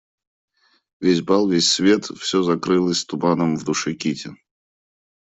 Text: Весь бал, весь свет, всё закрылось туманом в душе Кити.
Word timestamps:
Весь 1.03 1.21
бал, 1.27 1.43
весь 1.51 1.71
свет, 1.75 2.03
всё 2.21 2.41
закрылось 2.41 3.05
туманом 3.09 3.55
в 3.55 3.63
душе 3.63 3.93
Кити. 3.93 4.29